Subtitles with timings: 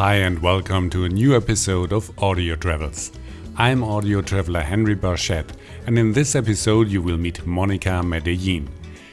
[0.00, 3.12] Hi, and welcome to a new episode of Audio Travels.
[3.58, 5.44] I'm audio traveler Henry Barchet,
[5.86, 8.70] and in this episode, you will meet Monica Medellin.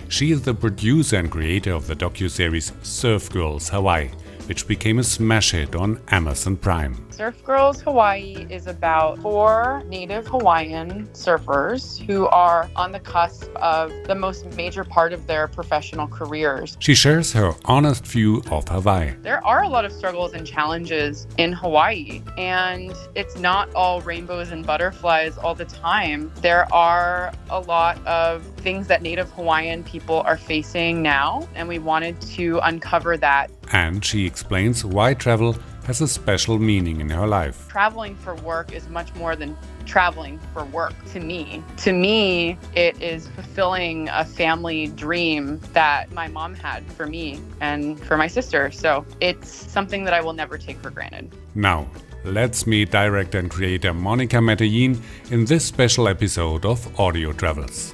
[0.07, 4.11] She is the producer and creator of the docu series Surf Girls Hawaii
[4.47, 7.07] which became a smash hit on Amazon Prime.
[7.11, 13.91] Surf Girls Hawaii is about four native Hawaiian surfers who are on the cusp of
[14.05, 16.77] the most major part of their professional careers.
[16.79, 19.15] She shares her honest view of Hawaii.
[19.23, 24.51] There are a lot of struggles and challenges in Hawaii, and it's not all rainbows
[24.51, 26.31] and butterflies all the time.
[26.41, 31.79] There are a lot of things that native Hawaiian people are facing now, and we
[31.79, 37.25] wanted to uncover that and she explains why travel has a special meaning in her
[37.25, 37.67] life.
[37.69, 41.63] Traveling for work is much more than traveling for work to me.
[41.77, 47.97] To me, it is fulfilling a family dream that my mom had for me and
[47.97, 48.69] for my sister.
[48.69, 51.33] So it's something that I will never take for granted.
[51.55, 51.87] Now,
[52.25, 57.93] let's meet director and creator Monica Medellin in this special episode of Audio Travels.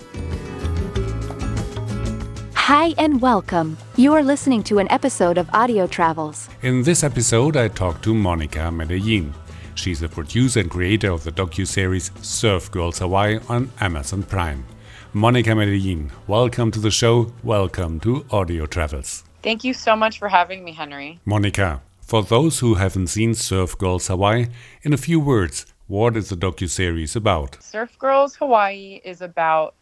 [2.67, 3.78] Hi and welcome.
[3.97, 6.47] You are listening to an episode of Audio Travels.
[6.61, 9.33] In this episode, I talk to Monica Medellin.
[9.75, 14.66] She's the producer and creator of the docu-series Surf Girls Hawaii on Amazon Prime.
[15.11, 17.33] Monica Medellin, welcome to the show.
[17.44, 19.25] Welcome to Audio Travels.
[19.42, 21.20] Thank you so much for having me, Henry.
[21.25, 24.45] Monica, for those who haven't seen Surf Girls Hawaii,
[24.83, 27.61] in a few words, what is the docu-series about?
[27.61, 29.75] Surf Girls Hawaii is about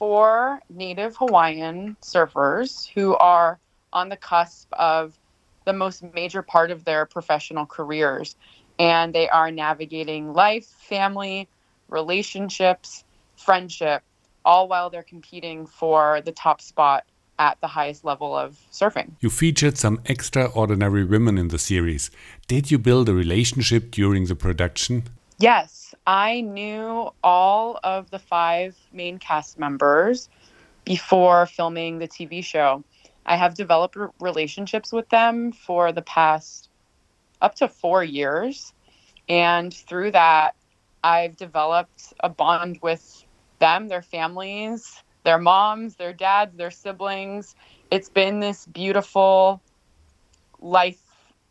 [0.00, 3.60] four native Hawaiian surfers who are
[3.92, 5.18] on the cusp of
[5.66, 8.34] the most major part of their professional careers.
[8.78, 11.48] And they are navigating life, family,
[11.90, 13.04] relationships,
[13.36, 14.02] friendship,
[14.42, 17.04] all while they're competing for the top spot
[17.38, 19.10] at the highest level of surfing.
[19.20, 22.10] You featured some extraordinary women in the series.
[22.48, 25.10] Did you build a relationship during the production?
[25.38, 25.79] Yes.
[26.10, 30.28] I knew all of the five main cast members
[30.84, 32.82] before filming the TV show.
[33.24, 36.68] I have developed relationships with them for the past
[37.40, 38.74] up to four years.
[39.28, 40.56] And through that,
[41.04, 43.24] I've developed a bond with
[43.60, 47.54] them, their families, their moms, their dads, their siblings.
[47.92, 49.62] It's been this beautiful
[50.58, 51.04] life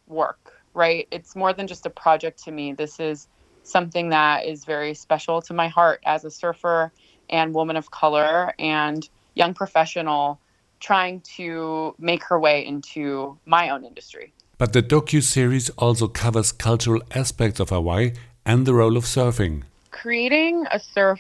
[0.06, 1.08] work, right?
[1.12, 2.74] It's more than just a project to me.
[2.74, 3.30] This is
[3.70, 6.92] something that is very special to my heart as a surfer
[7.30, 10.40] and woman of color and young professional
[10.80, 14.34] trying to make her way into my own industry.
[14.58, 18.14] But the docu-series also covers cultural aspects of Hawaii
[18.46, 19.64] and the role of surfing.
[19.92, 21.20] Creating a surf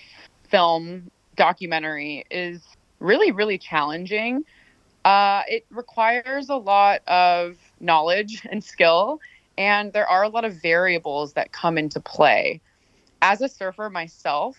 [0.49, 2.61] film documentary is
[2.99, 4.43] really, really challenging.
[5.05, 9.19] Uh, it requires a lot of knowledge and skill
[9.59, 12.63] and there are a lot of variables that come into play.
[13.21, 14.57] As a surfer myself,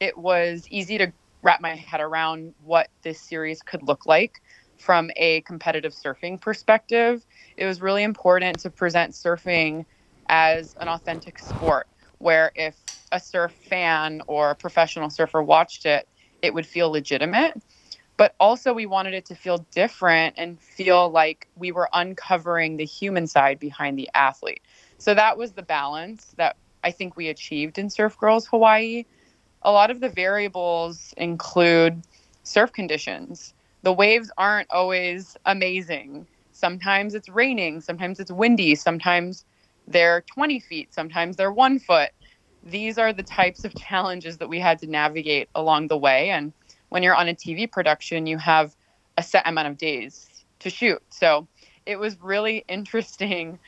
[0.00, 4.42] it was easy to wrap my head around what this series could look like
[4.78, 7.24] from a competitive surfing perspective.
[7.58, 9.86] It was really important to present surfing
[10.28, 11.88] as an authentic sport
[12.18, 12.78] where if
[13.12, 16.08] a surf fan or a professional surfer watched it,
[16.42, 17.54] it would feel legitimate
[18.16, 22.84] but also we wanted it to feel different and feel like we were uncovering the
[22.84, 24.62] human side behind the athlete.
[24.98, 29.04] So that was the balance that I think we achieved in Surf Girls Hawaii.
[29.62, 32.02] A lot of the variables include
[32.42, 33.54] surf conditions.
[33.82, 36.26] The waves aren't always amazing.
[36.52, 39.44] Sometimes it's raining, sometimes it's windy, sometimes
[39.88, 42.10] they're 20 feet, sometimes they're one foot.
[42.62, 46.30] These are the types of challenges that we had to navigate along the way.
[46.30, 46.52] And
[46.94, 48.76] when you're on a TV production, you have
[49.18, 50.28] a set amount of days
[50.60, 51.02] to shoot.
[51.10, 51.48] So
[51.86, 53.58] it was really interesting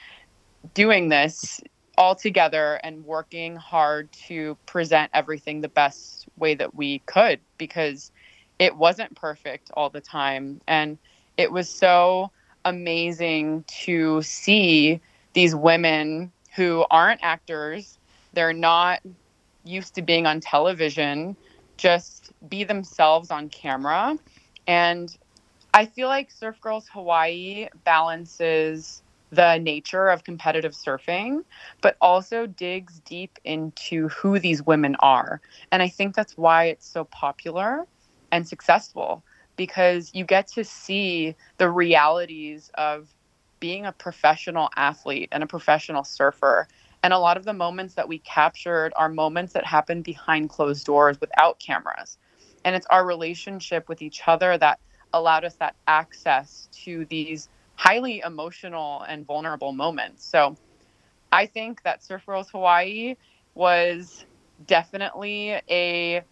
[0.75, 1.60] doing this
[1.98, 8.12] all together and working hard to present everything the best way that we could because
[8.60, 10.60] it wasn't perfect all the time.
[10.69, 10.97] And
[11.37, 12.31] it was so
[12.64, 15.00] amazing to see
[15.32, 17.99] these women who aren't actors,
[18.34, 19.00] they're not
[19.64, 21.37] used to being on television,
[21.76, 24.19] just be themselves on camera.
[24.67, 25.17] And
[25.75, 31.44] I feel like Surf Girls Hawaii balances the nature of competitive surfing,
[31.82, 35.40] but also digs deep into who these women are.
[35.73, 37.87] And I think that's why it's so popular
[38.32, 39.22] and successful
[39.56, 43.08] because you get to see the realities of
[43.58, 46.69] being a professional athlete and a professional surfer.
[47.06, 50.85] And a lot of the moments that we captured are moments that happen behind closed
[50.85, 52.19] doors without cameras.
[52.64, 54.81] And it's our relationship with each other that
[55.12, 60.25] allowed us that access to these highly emotional and vulnerable moments.
[60.25, 60.56] So
[61.31, 63.14] I think that Surf Girls Hawaii
[63.55, 64.25] was
[64.67, 66.25] definitely a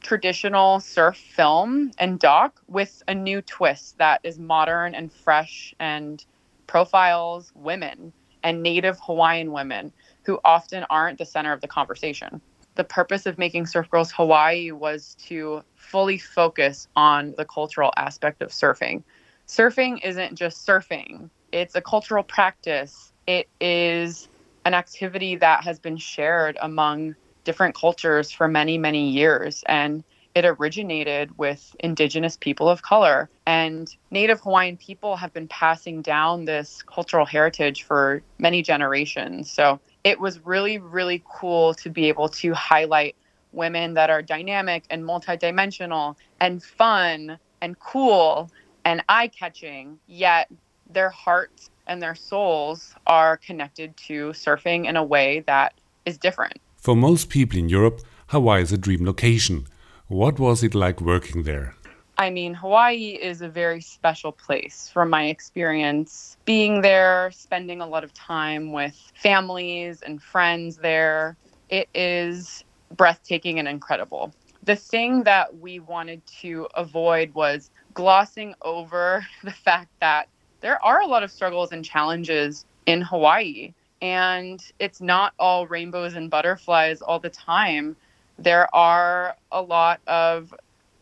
[0.00, 6.24] traditional surf film and doc with a new twist that is modern and fresh and
[6.66, 8.12] profiles women
[8.42, 9.92] and native Hawaiian women
[10.24, 12.40] who often aren't the center of the conversation.
[12.74, 18.42] The purpose of making Surf Girls Hawaii was to fully focus on the cultural aspect
[18.42, 19.02] of surfing.
[19.48, 23.12] Surfing isn't just surfing, it's a cultural practice.
[23.26, 24.28] It is
[24.64, 27.14] an activity that has been shared among
[27.44, 29.64] different cultures for many, many years.
[29.66, 30.04] And
[30.38, 33.28] it originated with indigenous people of color.
[33.46, 39.50] And Native Hawaiian people have been passing down this cultural heritage for many generations.
[39.50, 43.16] So it was really, really cool to be able to highlight
[43.52, 48.50] women that are dynamic and multidimensional and fun and cool
[48.84, 50.48] and eye catching, yet
[50.90, 55.74] their hearts and their souls are connected to surfing in a way that
[56.04, 56.60] is different.
[56.76, 59.66] For most people in Europe, Hawaii is a dream location.
[60.08, 61.74] What was it like working there?
[62.16, 67.86] I mean, Hawaii is a very special place from my experience being there, spending a
[67.86, 71.36] lot of time with families and friends there.
[71.68, 72.64] It is
[72.96, 74.32] breathtaking and incredible.
[74.62, 80.30] The thing that we wanted to avoid was glossing over the fact that
[80.62, 86.14] there are a lot of struggles and challenges in Hawaii, and it's not all rainbows
[86.14, 87.94] and butterflies all the time.
[88.38, 90.54] There are a lot of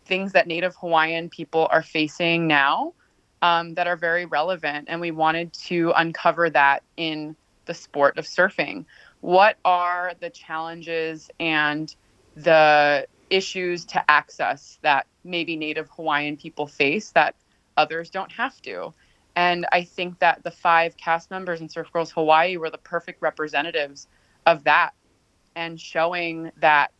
[0.07, 2.95] things that Native Hawaiian people are facing now
[3.43, 4.89] um, that are very relevant.
[4.89, 7.37] And we wanted to uncover that in
[7.67, 8.87] the sport of surfing.
[9.21, 11.95] What are the challenges and
[12.37, 17.35] the issues to access that maybe Native Hawaiian people face that
[17.77, 18.95] others don't have to?
[19.35, 23.21] And I think that the five cast members in Surf Girls Hawaii were the perfect
[23.21, 24.07] representatives
[24.47, 24.93] of that
[25.55, 26.93] and showing that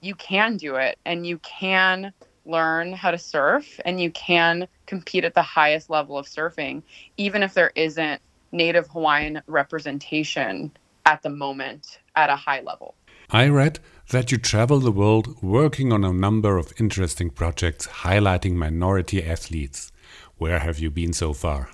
[0.00, 2.12] you can do it and you can
[2.46, 6.82] learn how to surf and you can compete at the highest level of surfing,
[7.16, 8.20] even if there isn't
[8.52, 10.72] Native Hawaiian representation
[11.04, 12.94] at the moment at a high level.
[13.30, 13.78] I read
[14.10, 19.92] that you travel the world working on a number of interesting projects highlighting minority athletes.
[20.38, 21.70] Where have you been so far?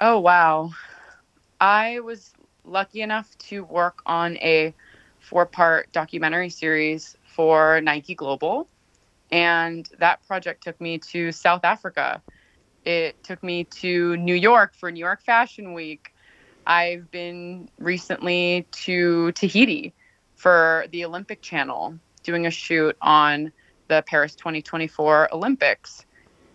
[0.00, 0.70] Oh, wow.
[1.60, 2.32] I was
[2.64, 4.72] lucky enough to work on a
[5.20, 8.68] four part documentary series for Nike Global
[9.30, 12.22] and that project took me to South Africa.
[12.84, 16.14] It took me to New York for New York Fashion Week.
[16.66, 19.92] I've been recently to Tahiti
[20.36, 23.52] for the Olympic Channel doing a shoot on
[23.88, 26.06] the Paris 2024 Olympics.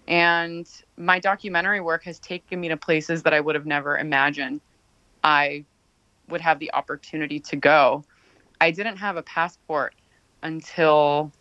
[0.07, 0.67] And
[0.97, 4.61] my documentary work has taken me to places that I would have never imagined
[5.23, 5.65] I
[6.29, 8.03] would have the opportunity to go.
[8.61, 9.93] I didn't have a passport
[10.44, 11.31] until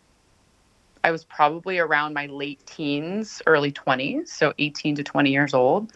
[1.03, 5.93] I was probably around my late teens, early 20s, so 18 to 20 years old.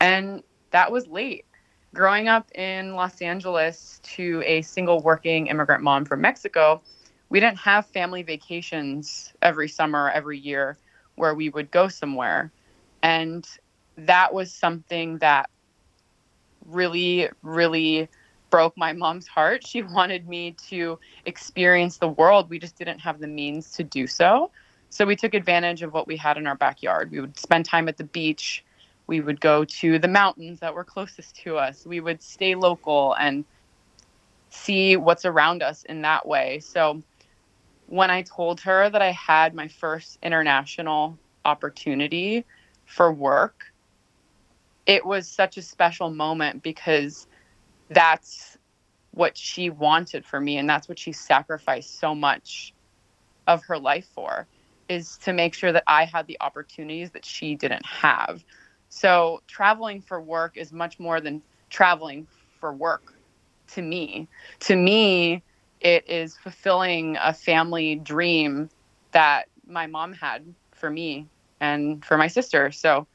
[0.00, 1.46] And that was late.
[1.94, 6.82] Growing up in Los Angeles to a single working immigrant mom from Mexico,
[7.30, 10.76] we didn't have family vacations every summer, every year
[11.14, 12.52] where we would go somewhere.
[13.02, 13.46] And
[13.96, 15.48] that was something that
[16.66, 18.08] really, really
[18.54, 19.66] broke my mom's heart.
[19.66, 22.48] She wanted me to experience the world.
[22.48, 24.52] We just didn't have the means to do so.
[24.90, 27.10] So we took advantage of what we had in our backyard.
[27.10, 28.64] We would spend time at the beach.
[29.08, 31.84] We would go to the mountains that were closest to us.
[31.84, 33.44] We would stay local and
[34.50, 36.60] see what's around us in that way.
[36.60, 37.02] So
[37.88, 42.44] when I told her that I had my first international opportunity
[42.86, 43.64] for work,
[44.86, 47.26] it was such a special moment because
[47.90, 48.56] that's
[49.12, 52.74] what she wanted for me and that's what she sacrificed so much
[53.46, 54.48] of her life for
[54.88, 58.44] is to make sure that I had the opportunities that she didn't have.
[58.88, 62.26] So traveling for work is much more than traveling
[62.60, 63.14] for work
[63.72, 64.28] to me.
[64.60, 65.42] To me,
[65.80, 68.70] it is fulfilling a family dream
[69.12, 71.28] that my mom had for me
[71.60, 72.70] and for my sister.
[72.72, 73.06] So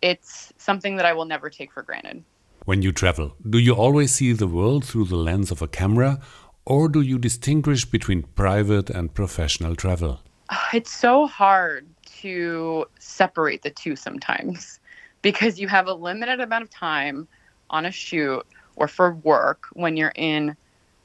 [0.00, 2.24] it's something that I will never take for granted.
[2.72, 6.22] When you travel, do you always see the world through the lens of a camera,
[6.64, 10.20] or do you distinguish between private and professional travel?
[10.72, 11.86] It's so hard
[12.22, 14.80] to separate the two sometimes
[15.20, 17.28] because you have a limited amount of time
[17.68, 18.42] on a shoot
[18.76, 20.56] or for work when you're in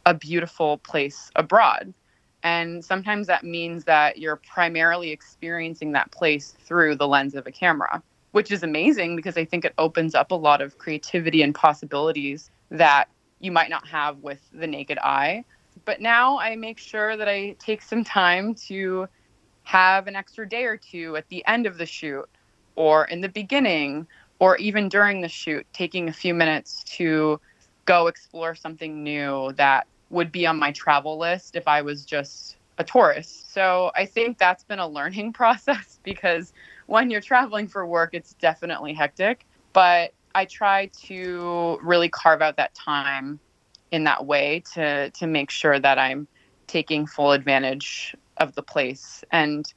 [0.06, 1.94] a beautiful place abroad.
[2.44, 7.52] And sometimes that means that you're primarily experiencing that place through the lens of a
[7.52, 8.02] camera
[8.38, 12.52] which is amazing because I think it opens up a lot of creativity and possibilities
[12.70, 13.06] that
[13.40, 15.44] you might not have with the naked eye.
[15.86, 19.08] But now I make sure that I take some time to
[19.64, 22.30] have an extra day or two at the end of the shoot
[22.76, 24.06] or in the beginning
[24.38, 27.42] or even during the shoot, taking a few minutes to
[27.86, 32.58] go explore something new that would be on my travel list if I was just
[32.78, 33.52] a tourist.
[33.52, 36.54] So I think that's been a learning process because
[36.88, 39.46] when you're traveling for work, it's definitely hectic.
[39.74, 43.40] But I try to really carve out that time
[43.92, 46.28] in that way to to make sure that I'm
[46.66, 49.24] taking full advantage of the place.
[49.32, 49.72] And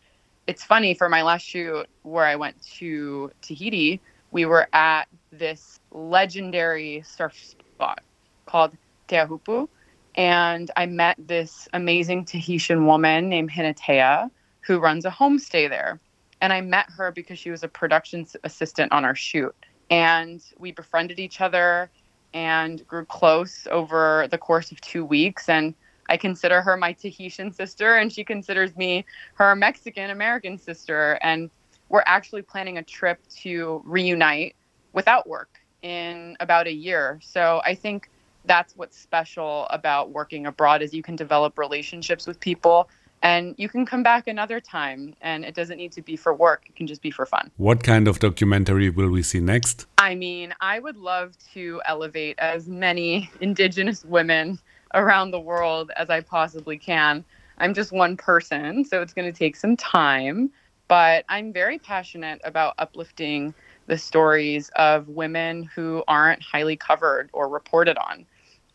[0.47, 4.01] it's funny for my last shoot where I went to Tahiti,
[4.33, 8.03] we were at this legendary surf spot
[8.47, 8.77] called
[9.09, 9.69] Teahupo'o.
[10.17, 14.31] And I met this amazing Tahitian woman named Hinatea
[14.63, 16.01] who runs a homestay there.
[16.41, 19.55] And I met her because she was a production assistant on our shoot.
[19.91, 21.91] And we befriended each other
[22.33, 25.49] and grew close over the course of two weeks.
[25.49, 25.75] And
[26.09, 29.05] I consider her my Tahitian sister, and she considers me
[29.35, 31.19] her Mexican American sister.
[31.23, 31.51] And
[31.89, 34.55] we're actually planning a trip to reunite
[34.93, 37.19] without work in about a year.
[37.23, 38.11] So I think
[38.45, 42.89] that's what's special about working abroad is you can develop relationships with people
[43.23, 46.65] and you can come back another time and it doesn't need to be for work
[46.67, 47.51] it can just be for fun.
[47.57, 49.87] What kind of documentary will we see next?
[49.99, 54.59] I mean i would love to elevate as many indigenous women
[54.95, 57.25] around the world as i possibly can.
[57.59, 60.51] I'm just one person so it's going to take some time
[60.89, 63.55] but i'm very passionate about uplifting
[63.91, 68.25] the stories of women who aren't highly covered or reported on.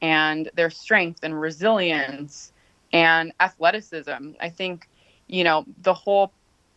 [0.02, 2.52] And their strength and resilience
[2.96, 4.32] and athleticism.
[4.40, 4.88] I think,
[5.28, 6.32] you know, the whole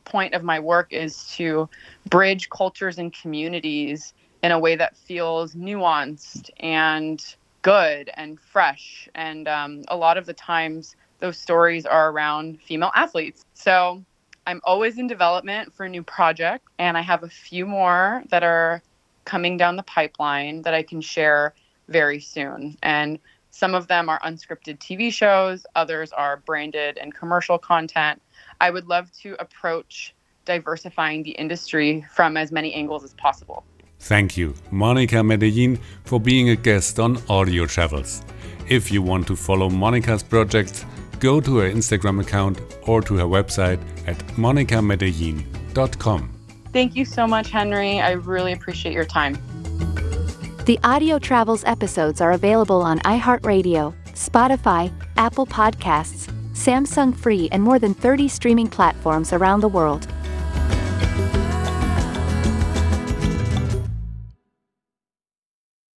[0.05, 1.69] point of my work is to
[2.11, 7.25] bridge cultures and communities in a way that feels nuanced and
[7.63, 9.09] good and fresh.
[9.15, 13.45] And um, a lot of the times, those stories are around female athletes.
[13.55, 14.05] So
[14.45, 18.43] I'm always in development for a new project, and I have a few more that
[18.43, 18.83] are
[19.25, 21.55] coming down the pipeline that I can share
[21.89, 22.77] very soon.
[22.83, 23.21] And
[23.59, 28.23] some of them are unscripted TV shows, others are branded and commercial content.
[28.61, 33.65] I would love to approach diversifying the industry from as many angles as possible.
[33.99, 38.23] Thank you, Monica Medellin, for being a guest on Audio Travels.
[38.69, 40.87] If you want to follow Monica's projects,
[41.19, 46.31] go to her Instagram account or to her website at monicamedellin.com.
[46.73, 47.99] Thank you so much, Henry.
[47.99, 49.37] I really appreciate your time.
[50.69, 57.79] The Audio Travels episodes are available on iHeartRadio, Spotify, Apple Podcasts, Samsung Free, and more
[57.79, 60.07] than 30 streaming platforms around the world.